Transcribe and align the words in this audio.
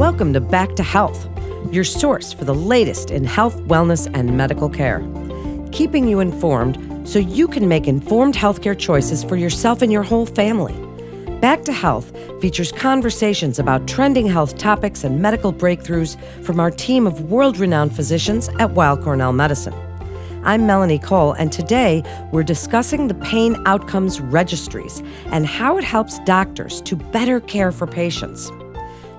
Welcome 0.00 0.32
to 0.32 0.40
Back 0.40 0.76
to 0.76 0.82
Health, 0.82 1.28
your 1.70 1.84
source 1.84 2.32
for 2.32 2.46
the 2.46 2.54
latest 2.54 3.10
in 3.10 3.22
health, 3.22 3.60
wellness, 3.64 4.10
and 4.14 4.34
medical 4.34 4.70
care. 4.70 5.06
Keeping 5.72 6.08
you 6.08 6.20
informed 6.20 7.06
so 7.06 7.18
you 7.18 7.46
can 7.46 7.68
make 7.68 7.86
informed 7.86 8.34
healthcare 8.34 8.76
choices 8.78 9.22
for 9.22 9.36
yourself 9.36 9.82
and 9.82 9.92
your 9.92 10.02
whole 10.02 10.24
family. 10.24 10.72
Back 11.42 11.64
to 11.64 11.72
Health 11.74 12.16
features 12.40 12.72
conversations 12.72 13.58
about 13.58 13.86
trending 13.86 14.26
health 14.26 14.56
topics 14.56 15.04
and 15.04 15.20
medical 15.20 15.52
breakthroughs 15.52 16.18
from 16.46 16.60
our 16.60 16.70
team 16.70 17.06
of 17.06 17.30
world 17.30 17.58
renowned 17.58 17.94
physicians 17.94 18.48
at 18.58 18.70
Weill 18.70 18.96
Cornell 18.96 19.34
Medicine. 19.34 19.74
I'm 20.44 20.66
Melanie 20.66 20.98
Cole, 20.98 21.32
and 21.32 21.52
today 21.52 22.02
we're 22.32 22.42
discussing 22.42 23.08
the 23.08 23.14
Pain 23.16 23.62
Outcomes 23.66 24.18
Registries 24.18 25.02
and 25.26 25.46
how 25.46 25.76
it 25.76 25.84
helps 25.84 26.18
doctors 26.20 26.80
to 26.80 26.96
better 26.96 27.38
care 27.38 27.70
for 27.70 27.86
patients. 27.86 28.50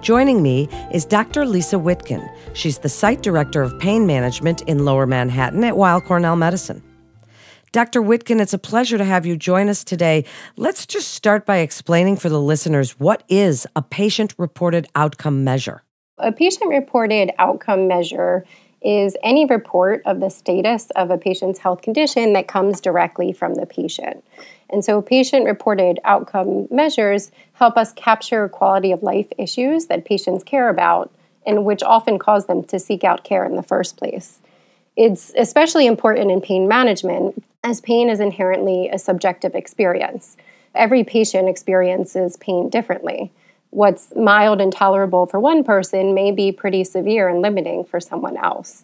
Joining 0.01 0.41
me 0.41 0.67
is 0.91 1.05
Dr. 1.05 1.45
Lisa 1.45 1.75
Witkin. 1.75 2.27
She's 2.53 2.79
the 2.79 2.89
Site 2.89 3.21
Director 3.21 3.61
of 3.61 3.77
Pain 3.77 4.07
Management 4.07 4.63
in 4.63 4.83
Lower 4.83 5.05
Manhattan 5.05 5.63
at 5.63 5.77
Weill 5.77 6.01
Cornell 6.01 6.35
Medicine. 6.35 6.81
Dr. 7.71 8.01
Witkin, 8.01 8.41
it's 8.41 8.51
a 8.51 8.57
pleasure 8.57 8.97
to 8.97 9.05
have 9.05 9.27
you 9.27 9.37
join 9.37 9.69
us 9.69 9.83
today. 9.83 10.25
Let's 10.57 10.87
just 10.87 11.09
start 11.09 11.45
by 11.45 11.57
explaining 11.57 12.17
for 12.17 12.29
the 12.29 12.41
listeners 12.41 12.99
what 12.99 13.23
is 13.29 13.67
a 13.75 13.83
patient 13.83 14.33
reported 14.39 14.87
outcome 14.95 15.43
measure? 15.43 15.83
A 16.17 16.31
patient 16.31 16.71
reported 16.71 17.29
outcome 17.37 17.87
measure 17.87 18.43
is 18.81 19.15
any 19.23 19.45
report 19.45 20.01
of 20.07 20.19
the 20.19 20.29
status 20.29 20.89
of 20.95 21.11
a 21.11 21.17
patient's 21.17 21.59
health 21.59 21.83
condition 21.83 22.33
that 22.33 22.47
comes 22.47 22.81
directly 22.81 23.31
from 23.31 23.53
the 23.53 23.67
patient. 23.67 24.23
And 24.71 24.85
so, 24.85 25.01
patient 25.01 25.45
reported 25.45 25.99
outcome 26.03 26.67
measures 26.71 27.31
help 27.53 27.77
us 27.77 27.91
capture 27.93 28.47
quality 28.47 28.91
of 28.91 29.03
life 29.03 29.27
issues 29.37 29.87
that 29.87 30.05
patients 30.05 30.43
care 30.43 30.69
about 30.69 31.11
and 31.45 31.65
which 31.65 31.83
often 31.83 32.19
cause 32.19 32.45
them 32.45 32.63
to 32.63 32.79
seek 32.79 33.03
out 33.03 33.23
care 33.23 33.45
in 33.45 33.55
the 33.55 33.63
first 33.63 33.97
place. 33.97 34.39
It's 34.95 35.33
especially 35.37 35.87
important 35.87 36.31
in 36.31 36.41
pain 36.41 36.67
management 36.67 37.43
as 37.63 37.81
pain 37.81 38.09
is 38.09 38.19
inherently 38.19 38.89
a 38.89 38.99
subjective 38.99 39.55
experience. 39.55 40.37
Every 40.73 41.03
patient 41.03 41.49
experiences 41.49 42.37
pain 42.37 42.69
differently. 42.69 43.31
What's 43.71 44.13
mild 44.15 44.59
and 44.59 44.71
tolerable 44.71 45.25
for 45.25 45.39
one 45.39 45.63
person 45.63 46.13
may 46.13 46.31
be 46.31 46.51
pretty 46.51 46.83
severe 46.83 47.29
and 47.29 47.41
limiting 47.41 47.85
for 47.85 47.99
someone 47.99 48.37
else. 48.37 48.83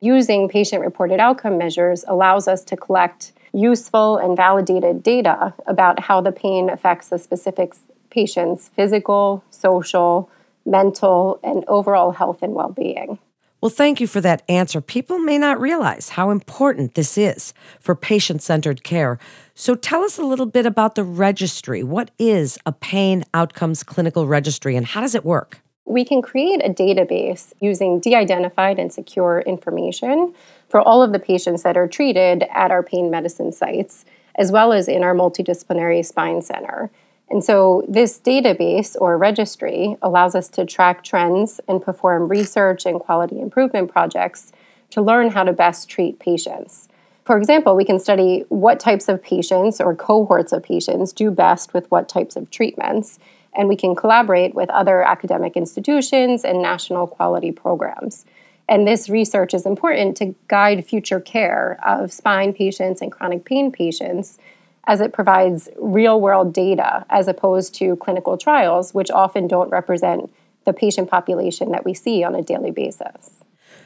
Using 0.00 0.48
patient 0.48 0.82
reported 0.82 1.20
outcome 1.20 1.56
measures 1.56 2.04
allows 2.06 2.46
us 2.46 2.62
to 2.64 2.76
collect 2.76 3.32
useful 3.56 4.18
and 4.18 4.36
validated 4.36 5.02
data 5.02 5.54
about 5.66 6.00
how 6.00 6.20
the 6.20 6.32
pain 6.32 6.68
affects 6.68 7.10
a 7.10 7.18
specific 7.18 7.74
patient's 8.10 8.68
physical, 8.68 9.42
social, 9.50 10.30
mental, 10.64 11.40
and 11.42 11.64
overall 11.66 12.12
health 12.12 12.42
and 12.42 12.54
well 12.54 12.70
being. 12.70 13.18
Well, 13.62 13.70
thank 13.70 14.00
you 14.00 14.06
for 14.06 14.20
that 14.20 14.42
answer. 14.48 14.82
People 14.82 15.18
may 15.18 15.38
not 15.38 15.58
realize 15.58 16.10
how 16.10 16.30
important 16.30 16.94
this 16.94 17.16
is 17.16 17.54
for 17.80 17.94
patient 17.94 18.42
centered 18.42 18.84
care. 18.84 19.18
So 19.54 19.74
tell 19.74 20.04
us 20.04 20.18
a 20.18 20.22
little 20.22 20.46
bit 20.46 20.66
about 20.66 20.94
the 20.94 21.02
registry. 21.02 21.82
What 21.82 22.10
is 22.18 22.58
a 22.66 22.72
pain 22.72 23.24
outcomes 23.32 23.82
clinical 23.82 24.26
registry 24.26 24.76
and 24.76 24.84
how 24.84 25.00
does 25.00 25.14
it 25.14 25.24
work? 25.24 25.60
We 25.86 26.04
can 26.04 26.20
create 26.20 26.60
a 26.64 26.68
database 26.68 27.54
using 27.60 28.00
de 28.00 28.14
identified 28.14 28.78
and 28.78 28.92
secure 28.92 29.40
information 29.40 30.34
for 30.68 30.80
all 30.80 31.02
of 31.02 31.12
the 31.12 31.18
patients 31.18 31.62
that 31.62 31.76
are 31.76 31.86
treated 31.88 32.44
at 32.50 32.70
our 32.70 32.82
pain 32.82 33.10
medicine 33.10 33.52
sites, 33.52 34.04
as 34.34 34.52
well 34.52 34.72
as 34.72 34.88
in 34.88 35.02
our 35.02 35.14
multidisciplinary 35.14 36.04
spine 36.04 36.42
center. 36.42 36.90
And 37.28 37.42
so, 37.42 37.84
this 37.88 38.20
database 38.20 38.96
or 39.00 39.18
registry 39.18 39.96
allows 40.00 40.34
us 40.34 40.48
to 40.50 40.64
track 40.64 41.02
trends 41.02 41.60
and 41.66 41.82
perform 41.82 42.28
research 42.28 42.86
and 42.86 43.00
quality 43.00 43.40
improvement 43.40 43.90
projects 43.90 44.52
to 44.90 45.02
learn 45.02 45.30
how 45.30 45.42
to 45.42 45.52
best 45.52 45.88
treat 45.88 46.20
patients. 46.20 46.88
For 47.24 47.36
example, 47.36 47.74
we 47.74 47.84
can 47.84 47.98
study 47.98 48.44
what 48.50 48.78
types 48.78 49.08
of 49.08 49.20
patients 49.20 49.80
or 49.80 49.96
cohorts 49.96 50.52
of 50.52 50.62
patients 50.62 51.12
do 51.12 51.32
best 51.32 51.74
with 51.74 51.90
what 51.90 52.08
types 52.08 52.36
of 52.36 52.48
treatments, 52.52 53.18
and 53.56 53.68
we 53.68 53.74
can 53.74 53.96
collaborate 53.96 54.54
with 54.54 54.70
other 54.70 55.02
academic 55.02 55.56
institutions 55.56 56.44
and 56.44 56.62
national 56.62 57.08
quality 57.08 57.50
programs. 57.50 58.24
And 58.68 58.86
this 58.86 59.08
research 59.08 59.54
is 59.54 59.64
important 59.64 60.16
to 60.18 60.34
guide 60.48 60.84
future 60.84 61.20
care 61.20 61.78
of 61.84 62.12
spine 62.12 62.52
patients 62.52 63.00
and 63.00 63.12
chronic 63.12 63.44
pain 63.44 63.70
patients 63.70 64.38
as 64.86 65.00
it 65.00 65.12
provides 65.12 65.68
real 65.78 66.20
world 66.20 66.52
data 66.52 67.04
as 67.10 67.28
opposed 67.28 67.74
to 67.76 67.96
clinical 67.96 68.36
trials, 68.36 68.94
which 68.94 69.10
often 69.10 69.48
don't 69.48 69.68
represent 69.70 70.32
the 70.64 70.72
patient 70.72 71.08
population 71.08 71.70
that 71.70 71.84
we 71.84 71.94
see 71.94 72.24
on 72.24 72.34
a 72.34 72.42
daily 72.42 72.70
basis. 72.70 73.42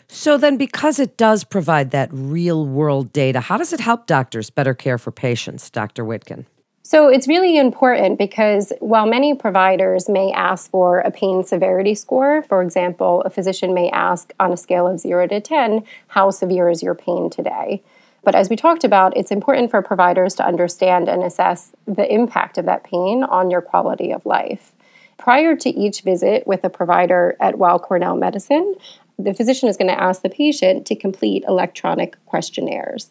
So, 0.08 0.36
then 0.36 0.56
because 0.56 0.98
it 0.98 1.16
does 1.16 1.44
provide 1.44 1.92
that 1.92 2.08
real 2.12 2.66
world 2.66 3.12
data, 3.12 3.40
how 3.40 3.56
does 3.56 3.72
it 3.72 3.78
help 3.78 4.06
doctors 4.06 4.50
better 4.50 4.74
care 4.74 4.98
for 4.98 5.12
patients, 5.12 5.70
Dr. 5.70 6.04
Witkin? 6.04 6.46
So, 6.90 7.06
it's 7.06 7.28
really 7.28 7.56
important 7.56 8.18
because 8.18 8.72
while 8.80 9.06
many 9.06 9.32
providers 9.32 10.08
may 10.08 10.32
ask 10.32 10.68
for 10.72 10.98
a 10.98 11.12
pain 11.12 11.44
severity 11.44 11.94
score, 11.94 12.42
for 12.42 12.62
example, 12.62 13.22
a 13.22 13.30
physician 13.30 13.72
may 13.72 13.90
ask 13.90 14.32
on 14.40 14.52
a 14.52 14.56
scale 14.56 14.88
of 14.88 14.98
0 14.98 15.28
to 15.28 15.40
10, 15.40 15.84
how 16.08 16.32
severe 16.32 16.68
is 16.68 16.82
your 16.82 16.96
pain 16.96 17.30
today? 17.30 17.84
But 18.24 18.34
as 18.34 18.50
we 18.50 18.56
talked 18.56 18.82
about, 18.82 19.16
it's 19.16 19.30
important 19.30 19.70
for 19.70 19.82
providers 19.82 20.34
to 20.34 20.44
understand 20.44 21.08
and 21.08 21.22
assess 21.22 21.76
the 21.86 22.12
impact 22.12 22.58
of 22.58 22.64
that 22.64 22.82
pain 22.82 23.22
on 23.22 23.52
your 23.52 23.62
quality 23.62 24.10
of 24.10 24.26
life. 24.26 24.72
Prior 25.16 25.54
to 25.54 25.70
each 25.70 26.00
visit 26.00 26.44
with 26.44 26.64
a 26.64 26.70
provider 26.70 27.36
at 27.38 27.56
Weill 27.56 27.78
Cornell 27.78 28.16
Medicine, 28.16 28.74
the 29.16 29.32
physician 29.32 29.68
is 29.68 29.76
going 29.76 29.86
to 29.94 30.02
ask 30.02 30.22
the 30.22 30.28
patient 30.28 30.88
to 30.88 30.96
complete 30.96 31.44
electronic 31.46 32.16
questionnaires. 32.26 33.10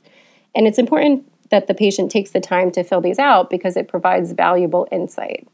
And 0.54 0.68
it's 0.68 0.80
important 0.80 1.24
that 1.50 1.68
the 1.68 1.74
patient 1.74 2.12
takes 2.12 2.32
the 2.32 2.40
time 2.40 2.72
to 2.72 2.84
fill 2.84 3.02
these 3.02 3.20
out 3.20 3.50
because 3.50 3.76
it 3.76 3.88
provides 3.88 4.32
valuable 4.32 4.88
insight. 4.92 5.48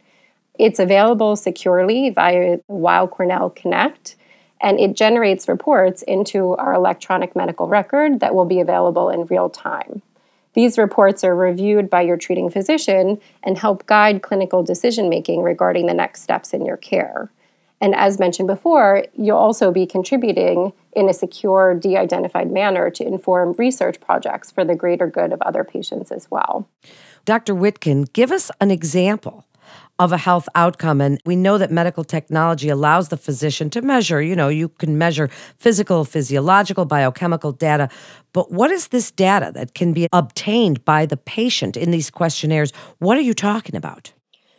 It's 0.57 0.79
available 0.79 1.35
securely 1.35 2.09
via 2.09 2.59
Weill 2.67 3.07
Cornell 3.07 3.50
Connect 3.50 4.16
and 4.61 4.79
it 4.79 4.95
generates 4.95 5.47
reports 5.47 6.01
into 6.03 6.55
our 6.55 6.73
electronic 6.73 7.35
medical 7.35 7.67
record 7.67 8.19
that 8.19 8.34
will 8.34 8.45
be 8.45 8.59
available 8.59 9.09
in 9.09 9.25
real 9.25 9.50
time. 9.50 10.01
These 10.53 10.78
reports 10.78 11.23
are 11.23 11.35
reviewed 11.35 11.89
by 11.89 12.01
your 12.01 12.16
treating 12.16 12.50
physician 12.50 13.19
and 13.44 13.57
help 13.57 13.85
guide 13.85 14.22
clinical 14.22 14.63
decision 14.63 15.09
making 15.09 15.44
regarding 15.44 15.85
the 15.85 15.94
next 15.94 16.22
steps 16.22 16.53
in 16.53 16.66
your 16.66 16.78
care. 16.78 17.29
And 17.81 17.94
as 17.94 18.19
mentioned 18.19 18.47
before, 18.47 19.05
you'll 19.13 19.38
also 19.38 19.72
be 19.72 19.85
contributing 19.85 20.72
in 20.95 21.09
a 21.09 21.13
secure, 21.13 21.75
de 21.75 21.97
identified 21.97 22.51
manner 22.51 22.89
to 22.89 23.06
inform 23.06 23.53
research 23.57 24.00
projects 24.00 24.51
for 24.51 24.63
the 24.63 24.75
greater 24.75 25.07
good 25.07 25.33
of 25.33 25.41
other 25.41 25.63
patients 25.63 26.11
as 26.11 26.29
well. 26.31 26.67
Dr. 27.25 27.53
Witkin, 27.53 28.11
give 28.13 28.31
us 28.31 28.51
an 28.61 28.72
example 28.72 29.45
of 29.97 30.11
a 30.11 30.17
health 30.17 30.50
outcome. 30.55 31.00
And 31.00 31.22
we 31.25 31.35
know 31.35 31.57
that 31.57 31.72
medical 31.72 32.03
technology 32.03 32.69
allows 32.69 33.09
the 33.09 33.17
physician 33.17 33.69
to 33.72 33.81
measure, 33.81 34.22
you 34.22 34.35
know, 34.35 34.50
you 34.50 34.69
can 34.69 34.97
measure 34.97 35.29
physical, 35.57 36.03
physiological, 36.03 36.85
biochemical 36.85 37.51
data. 37.53 37.89
But 38.34 38.51
what 38.51 38.72
is 38.72 38.89
this 38.89 39.11
data 39.11 39.51
that 39.55 39.73
can 39.73 39.94
be 39.94 40.07
obtained 40.11 40.84
by 40.84 41.05
the 41.05 41.17
patient 41.17 41.78
in 41.78 41.91
these 41.91 42.09
questionnaires? 42.09 42.72
What 43.00 43.17
are 43.17 43.22
you 43.22 43.34
talking 43.34 43.75
about? 43.75 44.11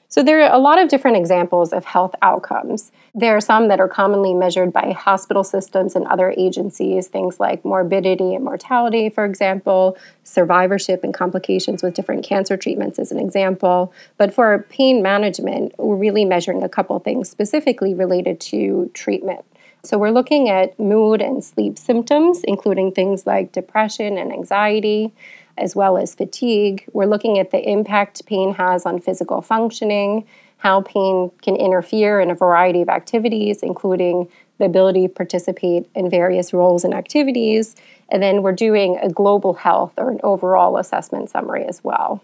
So, 0.09 0.23
there 0.23 0.43
are 0.43 0.55
a 0.55 0.59
lot 0.59 0.79
of 0.79 0.89
different 0.89 1.17
examples 1.17 1.73
of 1.73 1.85
health 1.85 2.15
outcomes. 2.23 2.93
There 3.15 3.37
are 3.37 3.41
some 3.41 3.69
that 3.69 3.81
are 3.81 3.89
commonly 3.89 4.35
measured 4.35 4.73
by 4.73 4.93
hospital 4.93 5.43
systems 5.43 5.97
and 5.97 6.07
other 6.07 6.33
agencies, 6.37 7.09
things 7.09 7.41
like 7.41 7.65
morbidity 7.65 8.35
and 8.35 8.45
mortality, 8.45 9.09
for 9.09 9.25
example, 9.25 9.97
survivorship 10.23 11.03
and 11.03 11.13
complications 11.13 11.83
with 11.83 11.95
different 11.95 12.25
cancer 12.25 12.57
treatments, 12.57 12.99
as 12.99 13.11
an 13.11 13.19
example. 13.19 13.93
But 14.17 14.33
for 14.35 14.67
pain 14.69 15.03
management, 15.03 15.75
we're 15.79 15.97
really 15.97 16.25
measuring 16.25 16.63
a 16.63 16.69
couple 16.69 16.99
things 17.01 17.29
specifically 17.29 17.95
related 17.95 18.39
to 18.41 18.91
treatment. 18.95 19.45
So, 19.83 19.99
we're 19.99 20.11
looking 20.11 20.49
at 20.49 20.79
mood 20.81 21.23
and 21.23 21.45
sleep 21.45 21.79
symptoms, 21.79 22.43
including 22.45 22.93
things 22.93 23.27
like 23.27 23.53
depression 23.53 24.19
and 24.19 24.33
anxiety 24.33 25.13
as 25.59 25.75
well 25.75 25.97
as 25.97 26.15
fatigue. 26.15 26.85
We're 26.93 27.07
looking 27.07 27.39
at 27.39 27.51
the 27.51 27.69
impact 27.69 28.25
pain 28.27 28.55
has 28.55 28.87
on 28.87 29.01
physical 29.01 29.41
functioning, 29.41 30.27
how 30.59 30.83
pain 30.83 31.31
can 31.43 31.57
interfere 31.57 32.21
in 32.21 32.31
a 32.31 32.35
variety 32.35 32.83
of 32.83 32.89
activities, 32.89 33.63
including 33.63 34.29
the 34.59 34.65
ability 34.65 35.07
to 35.07 35.13
participate 35.13 35.89
in 35.95 36.09
various 36.09 36.53
roles 36.53 36.85
and 36.85 36.95
activities. 36.95 37.77
And 38.09 38.23
then 38.23 38.43
we're 38.43 38.53
doing 38.53 38.99
a 39.03 39.11
global 39.11 39.55
health 39.55 39.93
or 39.97 40.11
an 40.11 40.21
overall 40.23 40.79
assessment 40.79 41.31
summary 41.31 41.65
as 41.67 41.85
well. 41.85 42.23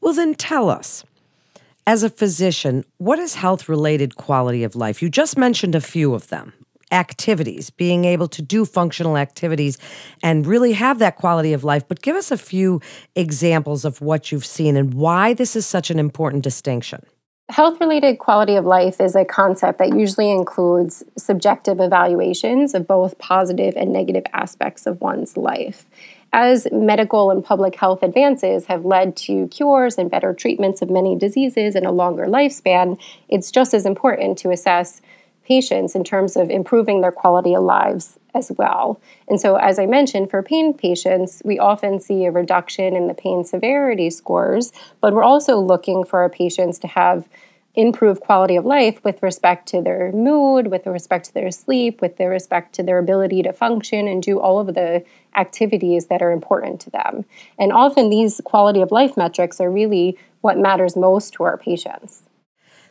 Well, 0.00 0.12
then 0.12 0.34
tell 0.34 0.68
us. 0.68 1.04
As 1.84 2.04
a 2.04 2.10
physician, 2.10 2.84
what 2.98 3.18
is 3.18 3.34
health 3.34 3.68
related 3.68 4.14
quality 4.14 4.62
of 4.62 4.76
life? 4.76 5.02
You 5.02 5.08
just 5.08 5.36
mentioned 5.36 5.74
a 5.74 5.80
few 5.80 6.14
of 6.14 6.28
them 6.28 6.52
activities, 6.92 7.70
being 7.70 8.04
able 8.04 8.28
to 8.28 8.42
do 8.42 8.64
functional 8.64 9.16
activities 9.16 9.78
and 10.22 10.46
really 10.46 10.72
have 10.72 10.98
that 11.00 11.16
quality 11.16 11.52
of 11.52 11.64
life. 11.64 11.88
But 11.88 12.02
give 12.02 12.14
us 12.14 12.30
a 12.30 12.36
few 12.36 12.80
examples 13.16 13.84
of 13.84 14.00
what 14.00 14.30
you've 14.30 14.46
seen 14.46 14.76
and 14.76 14.94
why 14.94 15.34
this 15.34 15.56
is 15.56 15.66
such 15.66 15.90
an 15.90 15.98
important 15.98 16.44
distinction. 16.44 17.04
Health 17.48 17.80
related 17.80 18.18
quality 18.18 18.54
of 18.56 18.64
life 18.64 19.00
is 19.00 19.14
a 19.14 19.24
concept 19.24 19.78
that 19.78 19.94
usually 19.94 20.30
includes 20.30 21.02
subjective 21.18 21.80
evaluations 21.80 22.74
of 22.74 22.86
both 22.86 23.18
positive 23.18 23.74
and 23.76 23.92
negative 23.92 24.24
aspects 24.32 24.86
of 24.86 25.00
one's 25.00 25.36
life. 25.36 25.84
As 26.32 26.66
medical 26.72 27.30
and 27.30 27.44
public 27.44 27.74
health 27.74 28.02
advances 28.02 28.66
have 28.66 28.86
led 28.86 29.16
to 29.16 29.48
cures 29.48 29.98
and 29.98 30.10
better 30.10 30.32
treatments 30.32 30.80
of 30.80 30.88
many 30.88 31.14
diseases 31.14 31.74
and 31.74 31.84
a 31.84 31.90
longer 31.90 32.24
lifespan, 32.26 32.98
it's 33.28 33.50
just 33.50 33.74
as 33.74 33.84
important 33.84 34.38
to 34.38 34.50
assess 34.50 35.02
patients 35.44 35.94
in 35.94 36.04
terms 36.04 36.36
of 36.36 36.50
improving 36.50 37.00
their 37.00 37.12
quality 37.12 37.54
of 37.54 37.62
lives 37.62 38.18
as 38.34 38.52
well. 38.56 39.00
And 39.28 39.40
so, 39.40 39.56
as 39.56 39.78
I 39.78 39.86
mentioned, 39.86 40.30
for 40.30 40.42
pain 40.42 40.72
patients, 40.72 41.42
we 41.44 41.58
often 41.58 42.00
see 42.00 42.24
a 42.24 42.30
reduction 42.30 42.96
in 42.96 43.08
the 43.08 43.14
pain 43.14 43.44
severity 43.44 44.10
scores, 44.10 44.72
but 45.00 45.12
we're 45.12 45.24
also 45.24 45.58
looking 45.58 46.04
for 46.04 46.20
our 46.20 46.30
patients 46.30 46.78
to 46.80 46.88
have 46.88 47.28
improved 47.74 48.20
quality 48.20 48.56
of 48.56 48.66
life 48.66 49.02
with 49.02 49.22
respect 49.22 49.66
to 49.66 49.80
their 49.80 50.12
mood, 50.12 50.66
with 50.66 50.86
respect 50.86 51.24
to 51.26 51.34
their 51.34 51.50
sleep, 51.50 52.02
with 52.02 52.20
respect 52.20 52.74
to 52.74 52.82
their 52.82 52.98
ability 52.98 53.42
to 53.42 53.52
function 53.52 54.06
and 54.06 54.22
do 54.22 54.38
all 54.38 54.60
of 54.60 54.74
the 54.74 55.02
activities 55.36 56.06
that 56.06 56.20
are 56.20 56.32
important 56.32 56.80
to 56.80 56.90
them. 56.90 57.24
And 57.58 57.72
often 57.72 58.10
these 58.10 58.42
quality 58.44 58.82
of 58.82 58.92
life 58.92 59.16
metrics 59.16 59.60
are 59.60 59.70
really 59.70 60.18
what 60.42 60.58
matters 60.58 60.96
most 60.96 61.32
to 61.34 61.44
our 61.44 61.56
patients. 61.56 62.28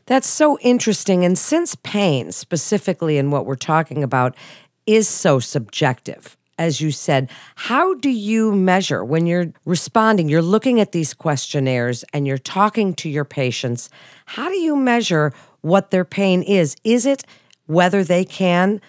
That's 0.05 0.27
so 0.27 0.57
interesting. 0.59 1.23
And 1.23 1.37
since 1.37 1.75
pain, 1.75 2.31
specifically 2.31 3.17
in 3.17 3.31
what 3.31 3.45
we're 3.45 3.55
talking 3.55 4.03
about, 4.03 4.35
is 4.85 5.07
so 5.07 5.39
subjective. 5.39 6.37
As 6.57 6.79
you 6.79 6.91
said, 6.91 7.29
how 7.55 7.95
do 7.95 8.09
you 8.09 8.53
measure 8.53 9.03
when 9.03 9.25
you're 9.25 9.51
responding? 9.65 10.29
You're 10.29 10.41
looking 10.41 10.79
at 10.79 10.91
these 10.91 11.13
questionnaires 11.13 12.03
and 12.13 12.27
you're 12.27 12.37
talking 12.37 12.93
to 12.95 13.09
your 13.09 13.25
patients. 13.25 13.89
How 14.25 14.49
do 14.49 14.57
you 14.57 14.75
measure 14.75 15.33
what 15.61 15.91
their 15.91 16.05
pain 16.05 16.43
is? 16.43 16.75
Is 16.83 17.05
it 17.05 17.23
whether 17.65 18.03
they 18.03 18.25
can 18.25 18.81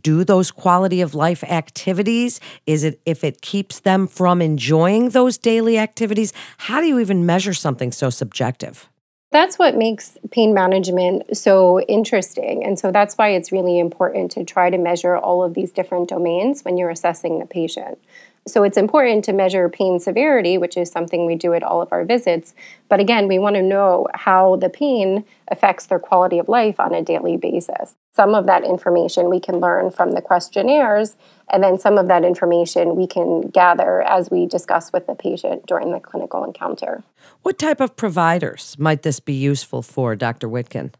do 0.00 0.22
those 0.24 0.50
quality 0.50 1.00
of 1.00 1.14
life 1.14 1.42
activities? 1.44 2.40
Is 2.66 2.84
it 2.84 3.00
if 3.04 3.24
it 3.24 3.42
keeps 3.42 3.80
them 3.80 4.06
from 4.06 4.40
enjoying 4.40 5.10
those 5.10 5.38
daily 5.38 5.78
activities? 5.78 6.32
How 6.58 6.80
do 6.80 6.86
you 6.86 6.98
even 6.98 7.26
measure 7.26 7.54
something 7.54 7.90
so 7.90 8.10
subjective? 8.10 8.88
That's 9.32 9.58
what 9.58 9.76
makes 9.76 10.18
pain 10.30 10.52
management 10.52 11.36
so 11.36 11.80
interesting. 11.80 12.64
And 12.64 12.78
so 12.78 12.92
that's 12.92 13.16
why 13.16 13.30
it's 13.30 13.50
really 13.50 13.78
important 13.78 14.30
to 14.32 14.44
try 14.44 14.68
to 14.68 14.76
measure 14.76 15.16
all 15.16 15.42
of 15.42 15.54
these 15.54 15.72
different 15.72 16.10
domains 16.10 16.62
when 16.62 16.76
you're 16.76 16.90
assessing 16.90 17.38
the 17.38 17.46
patient. 17.46 17.98
So 18.46 18.64
it's 18.64 18.76
important 18.76 19.24
to 19.26 19.32
measure 19.32 19.68
pain 19.68 20.00
severity, 20.00 20.58
which 20.58 20.76
is 20.76 20.90
something 20.90 21.26
we 21.26 21.36
do 21.36 21.54
at 21.54 21.62
all 21.62 21.80
of 21.80 21.92
our 21.92 22.04
visits. 22.04 22.54
But 22.88 22.98
again, 22.98 23.28
we 23.28 23.38
want 23.38 23.54
to 23.54 23.62
know 23.62 24.08
how 24.14 24.56
the 24.56 24.68
pain 24.68 25.24
affects 25.48 25.86
their 25.86 26.00
quality 26.00 26.40
of 26.40 26.48
life 26.48 26.80
on 26.80 26.92
a 26.92 27.02
daily 27.02 27.36
basis. 27.36 27.94
Some 28.14 28.34
of 28.34 28.46
that 28.46 28.64
information 28.64 29.30
we 29.30 29.38
can 29.38 29.60
learn 29.60 29.92
from 29.92 30.10
the 30.10 30.20
questionnaires, 30.20 31.14
and 31.52 31.62
then 31.62 31.78
some 31.78 31.98
of 31.98 32.08
that 32.08 32.24
information 32.24 32.96
we 32.96 33.06
can 33.06 33.42
gather 33.42 34.02
as 34.02 34.28
we 34.28 34.46
discuss 34.46 34.92
with 34.92 35.06
the 35.06 35.14
patient 35.14 35.66
during 35.66 35.92
the 35.92 36.00
clinical 36.00 36.42
encounter. 36.42 37.04
What 37.42 37.60
type 37.60 37.80
of 37.80 37.94
providers 37.94 38.76
might 38.76 39.02
this 39.02 39.20
be 39.20 39.34
useful 39.34 39.82
for, 39.82 40.16
Dr. 40.16 40.48
Witkin? 40.48 40.92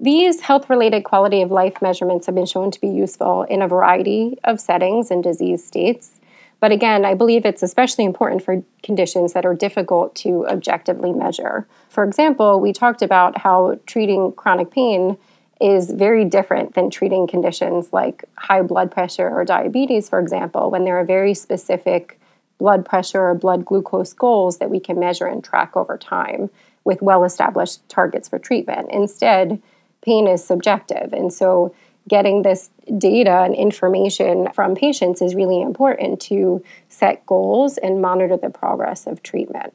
These 0.00 0.40
health 0.42 0.68
related 0.68 1.04
quality 1.04 1.42
of 1.42 1.52
life 1.52 1.80
measurements 1.80 2.26
have 2.26 2.34
been 2.34 2.46
shown 2.46 2.72
to 2.72 2.80
be 2.80 2.88
useful 2.88 3.44
in 3.44 3.62
a 3.62 3.68
variety 3.68 4.36
of 4.42 4.60
settings 4.60 5.12
and 5.12 5.22
disease 5.22 5.64
states. 5.64 6.20
But 6.60 6.72
again, 6.72 7.04
I 7.04 7.14
believe 7.14 7.44
it's 7.44 7.62
especially 7.62 8.04
important 8.04 8.42
for 8.42 8.62
conditions 8.82 9.32
that 9.32 9.46
are 9.46 9.54
difficult 9.54 10.14
to 10.16 10.46
objectively 10.48 11.12
measure. 11.12 11.66
For 11.88 12.02
example, 12.04 12.60
we 12.60 12.72
talked 12.72 13.02
about 13.02 13.38
how 13.38 13.78
treating 13.86 14.32
chronic 14.32 14.70
pain 14.70 15.16
is 15.60 15.90
very 15.90 16.24
different 16.24 16.74
than 16.74 16.90
treating 16.90 17.26
conditions 17.26 17.92
like 17.92 18.24
high 18.36 18.62
blood 18.62 18.90
pressure 18.90 19.28
or 19.28 19.44
diabetes, 19.44 20.08
for 20.08 20.20
example, 20.20 20.70
when 20.70 20.84
there 20.84 20.98
are 20.98 21.04
very 21.04 21.34
specific 21.34 22.18
blood 22.58 22.84
pressure 22.84 23.22
or 23.22 23.34
blood 23.34 23.64
glucose 23.64 24.12
goals 24.12 24.58
that 24.58 24.70
we 24.70 24.80
can 24.80 24.98
measure 24.98 25.26
and 25.26 25.44
track 25.44 25.76
over 25.76 25.96
time 25.96 26.50
with 26.84 27.02
well 27.02 27.24
established 27.24 27.88
targets 27.88 28.28
for 28.28 28.38
treatment. 28.38 28.88
Instead, 28.90 29.60
pain 30.02 30.26
is 30.26 30.44
subjective. 30.44 31.12
And 31.12 31.32
so 31.32 31.74
getting 32.08 32.42
this 32.42 32.70
data 32.96 33.42
and 33.44 33.54
information 33.54 34.50
from 34.52 34.74
patients 34.74 35.22
is 35.22 35.34
really 35.34 35.60
important 35.60 36.20
to 36.22 36.64
set 36.88 37.24
goals 37.26 37.76
and 37.78 38.00
monitor 38.00 38.36
the 38.36 38.50
progress 38.50 39.06
of 39.06 39.22
treatment. 39.22 39.74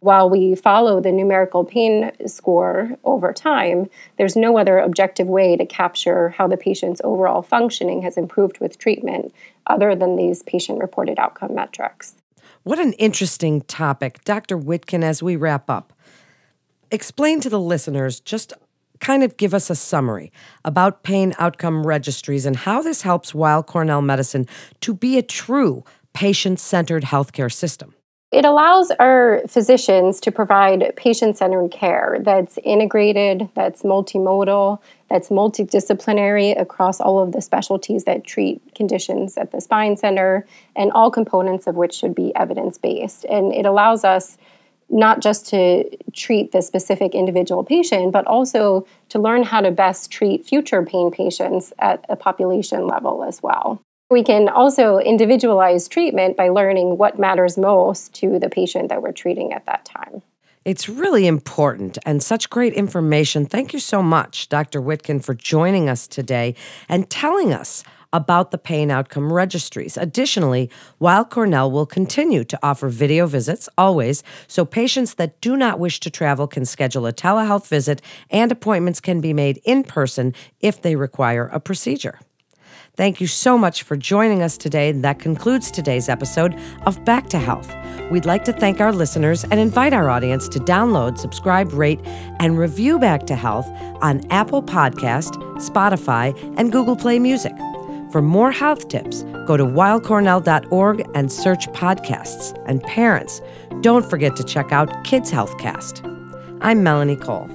While 0.00 0.28
we 0.28 0.54
follow 0.54 1.00
the 1.00 1.12
numerical 1.12 1.64
pain 1.64 2.12
score 2.26 2.90
over 3.04 3.32
time, 3.32 3.88
there's 4.18 4.36
no 4.36 4.58
other 4.58 4.78
objective 4.78 5.28
way 5.28 5.56
to 5.56 5.64
capture 5.64 6.28
how 6.30 6.46
the 6.46 6.58
patient's 6.58 7.00
overall 7.04 7.40
functioning 7.40 8.02
has 8.02 8.18
improved 8.18 8.60
with 8.60 8.78
treatment 8.78 9.34
other 9.66 9.94
than 9.94 10.16
these 10.16 10.42
patient 10.42 10.78
reported 10.80 11.18
outcome 11.18 11.54
metrics. 11.54 12.16
What 12.64 12.78
an 12.78 12.92
interesting 12.94 13.62
topic. 13.62 14.22
Dr. 14.24 14.58
Witkin, 14.58 15.02
as 15.02 15.22
we 15.22 15.36
wrap 15.36 15.70
up, 15.70 15.94
explain 16.90 17.40
to 17.40 17.48
the 17.48 17.60
listeners 17.60 18.20
just 18.20 18.52
kind 19.04 19.22
of 19.22 19.36
give 19.36 19.52
us 19.52 19.68
a 19.68 19.74
summary 19.74 20.32
about 20.64 21.02
pain 21.02 21.34
outcome 21.38 21.86
registries 21.86 22.46
and 22.46 22.56
how 22.56 22.80
this 22.80 23.02
helps 23.02 23.34
Weill 23.34 23.62
Cornell 23.62 24.00
Medicine 24.00 24.46
to 24.80 24.94
be 24.94 25.18
a 25.18 25.22
true 25.22 25.84
patient 26.14 26.58
centered 26.58 27.04
healthcare 27.04 27.52
system. 27.52 27.94
It 28.32 28.44
allows 28.44 28.90
our 28.98 29.42
physicians 29.46 30.20
to 30.20 30.32
provide 30.32 30.92
patient 30.96 31.36
centered 31.36 31.70
care 31.70 32.16
that's 32.22 32.58
integrated, 32.64 33.48
that's 33.54 33.82
multimodal, 33.82 34.80
that's 35.08 35.28
multidisciplinary 35.28 36.58
across 36.60 37.00
all 37.00 37.20
of 37.20 37.30
the 37.32 37.40
specialties 37.40 38.04
that 38.04 38.24
treat 38.24 38.60
conditions 38.74 39.36
at 39.36 39.52
the 39.52 39.60
spine 39.60 39.96
center, 39.96 40.46
and 40.74 40.90
all 40.92 41.10
components 41.10 41.66
of 41.66 41.76
which 41.76 41.94
should 41.94 42.14
be 42.14 42.34
evidence 42.34 42.78
based. 42.78 43.24
And 43.26 43.52
it 43.52 43.66
allows 43.66 44.02
us 44.02 44.36
not 44.88 45.20
just 45.20 45.46
to 45.48 45.88
treat 46.12 46.52
the 46.52 46.62
specific 46.62 47.14
individual 47.14 47.64
patient, 47.64 48.12
but 48.12 48.26
also 48.26 48.86
to 49.08 49.18
learn 49.18 49.42
how 49.42 49.60
to 49.60 49.70
best 49.70 50.10
treat 50.10 50.46
future 50.46 50.82
pain 50.82 51.10
patients 51.10 51.72
at 51.78 52.04
a 52.08 52.16
population 52.16 52.86
level 52.86 53.24
as 53.24 53.42
well. 53.42 53.80
We 54.10 54.22
can 54.22 54.48
also 54.48 54.98
individualize 54.98 55.88
treatment 55.88 56.36
by 56.36 56.48
learning 56.48 56.98
what 56.98 57.18
matters 57.18 57.56
most 57.56 58.14
to 58.16 58.38
the 58.38 58.48
patient 58.48 58.90
that 58.90 59.02
we're 59.02 59.12
treating 59.12 59.52
at 59.52 59.66
that 59.66 59.84
time. 59.84 60.22
It's 60.64 60.88
really 60.88 61.26
important 61.26 61.98
and 62.06 62.22
such 62.22 62.48
great 62.48 62.72
information. 62.72 63.44
Thank 63.44 63.74
you 63.74 63.78
so 63.78 64.02
much, 64.02 64.48
Dr. 64.48 64.80
Witkin, 64.80 65.22
for 65.22 65.34
joining 65.34 65.90
us 65.90 66.06
today 66.06 66.54
and 66.88 67.10
telling 67.10 67.52
us 67.52 67.84
about 68.14 68.52
the 68.52 68.56
pain 68.56 68.90
outcome 68.90 69.30
registries. 69.30 69.98
Additionally, 69.98 70.70
Weill 71.00 71.26
Cornell 71.26 71.70
will 71.70 71.84
continue 71.84 72.44
to 72.44 72.58
offer 72.62 72.88
video 72.88 73.26
visits 73.26 73.68
always, 73.76 74.22
so 74.46 74.64
patients 74.64 75.14
that 75.14 75.40
do 75.42 75.56
not 75.56 75.78
wish 75.78 76.00
to 76.00 76.10
travel 76.10 76.46
can 76.46 76.64
schedule 76.64 77.06
a 77.06 77.12
telehealth 77.12 77.66
visit 77.66 78.00
and 78.30 78.50
appointments 78.50 79.00
can 79.00 79.20
be 79.20 79.34
made 79.34 79.60
in 79.64 79.82
person 79.82 80.32
if 80.60 80.80
they 80.80 80.96
require 80.96 81.48
a 81.52 81.60
procedure. 81.60 82.20
Thank 82.96 83.20
you 83.20 83.26
so 83.26 83.58
much 83.58 83.82
for 83.82 83.96
joining 83.96 84.40
us 84.40 84.56
today. 84.56 84.92
That 84.92 85.18
concludes 85.18 85.72
today's 85.72 86.08
episode 86.08 86.56
of 86.86 87.04
Back 87.04 87.28
to 87.30 87.38
Health. 87.40 87.74
We'd 88.12 88.24
like 88.24 88.44
to 88.44 88.52
thank 88.52 88.80
our 88.80 88.92
listeners 88.92 89.42
and 89.42 89.58
invite 89.58 89.92
our 89.92 90.08
audience 90.08 90.48
to 90.50 90.60
download, 90.60 91.18
subscribe, 91.18 91.72
rate, 91.72 92.00
and 92.38 92.56
review 92.56 93.00
Back 93.00 93.26
to 93.26 93.34
Health 93.34 93.66
on 94.00 94.22
Apple 94.30 94.62
Podcast, 94.62 95.34
Spotify, 95.56 96.38
and 96.56 96.70
Google 96.70 96.94
Play 96.94 97.18
Music. 97.18 97.52
For 98.14 98.22
more 98.22 98.52
health 98.52 98.86
tips, 98.86 99.24
go 99.44 99.56
to 99.56 99.64
weillcornell.org 99.64 101.10
and 101.16 101.32
search 101.32 101.66
podcasts. 101.70 102.56
And 102.64 102.80
parents, 102.84 103.40
don't 103.80 104.08
forget 104.08 104.36
to 104.36 104.44
check 104.44 104.70
out 104.70 105.02
Kids 105.02 105.32
Healthcast. 105.32 105.98
I'm 106.60 106.84
Melanie 106.84 107.16
Cole. 107.16 107.48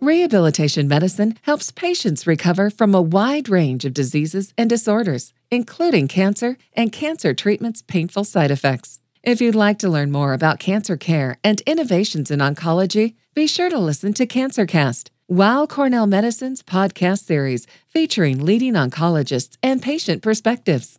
Rehabilitation 0.00 0.88
medicine 0.88 1.38
helps 1.42 1.70
patients 1.70 2.26
recover 2.26 2.70
from 2.70 2.92
a 2.92 3.00
wide 3.00 3.48
range 3.48 3.84
of 3.84 3.94
diseases 3.94 4.52
and 4.58 4.68
disorders, 4.68 5.32
including 5.52 6.08
cancer 6.08 6.58
and 6.72 6.90
cancer 6.90 7.32
treatment's 7.32 7.82
painful 7.82 8.24
side 8.24 8.50
effects. 8.50 8.98
If 9.22 9.40
you'd 9.40 9.54
like 9.54 9.78
to 9.78 9.88
learn 9.88 10.10
more 10.10 10.32
about 10.32 10.58
cancer 10.58 10.96
care 10.96 11.38
and 11.44 11.60
innovations 11.60 12.32
in 12.32 12.40
oncology, 12.40 13.14
be 13.32 13.46
sure 13.46 13.70
to 13.70 13.78
listen 13.78 14.12
to 14.14 14.26
CancerCast 14.26 15.10
Weill 15.30 15.66
Cornell 15.66 16.06
Medicine's 16.06 16.62
podcast 16.62 17.24
series 17.24 17.66
featuring 17.86 18.46
leading 18.46 18.72
oncologists 18.72 19.58
and 19.62 19.82
patient 19.82 20.22
perspectives. 20.22 20.98